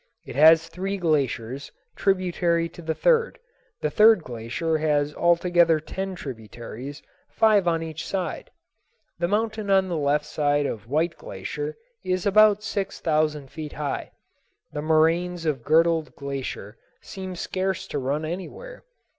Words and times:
It 0.25 0.35
has 0.35 0.67
three 0.67 0.97
glaciers, 0.97 1.71
tributary 1.95 2.67
to 2.69 2.81
the 2.81 2.95
third. 2.95 3.37
The 3.81 3.91
third 3.91 4.23
glacier 4.23 4.79
has 4.79 5.13
altogether 5.13 5.79
ten 5.79 6.15
tributaries, 6.15 7.03
five 7.29 7.67
on 7.67 7.83
each 7.83 8.07
side. 8.07 8.49
The 9.19 9.27
mountain 9.27 9.69
on 9.69 9.89
the 9.89 9.97
left 9.97 10.25
side 10.25 10.65
of 10.65 10.87
White 10.89 11.17
Glacier 11.19 11.77
is 12.03 12.25
about 12.25 12.63
six 12.63 12.99
thousand 12.99 13.51
feet 13.51 13.73
high. 13.73 14.09
The 14.73 14.81
moraines 14.81 15.45
of 15.45 15.63
Girdled 15.63 16.15
Glacier 16.15 16.77
seem 17.03 17.35
scarce 17.35 17.85
to 17.89 17.99
run 17.99 18.25
anywhere. 18.25 18.83